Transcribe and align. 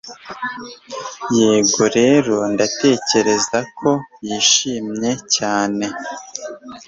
yego 1.37 1.83
rero 1.97 2.35
ndatekereza 2.53 3.59
ko 3.79 3.89
yishimye 4.27 5.11
cyane 5.35 5.85